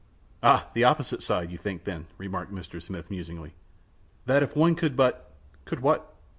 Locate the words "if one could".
4.41-4.95